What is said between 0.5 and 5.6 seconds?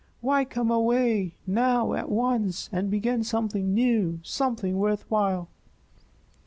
away, now, at once, and begin something new, something worth while?"